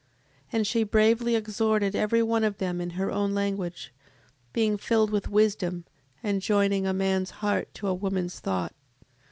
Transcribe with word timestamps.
And 0.51 0.65
she 0.65 0.81
bravely 0.83 1.35
exhorted 1.35 1.95
every 1.95 2.23
one 2.23 2.43
of 2.43 2.57
them 2.57 2.81
in 2.81 2.89
her 2.97 3.11
own 3.11 3.35
language, 3.35 3.93
being 4.51 4.75
filled 4.75 5.11
with 5.11 5.29
wisdom; 5.29 5.85
and 6.23 6.41
joining 6.41 6.87
a 6.87 6.91
man's 6.93 7.29
heart 7.45 7.71
to 7.75 7.87
a 7.87 7.93
woman's 7.93 8.39
thought, 8.39 8.71
7:22. 9.09 9.09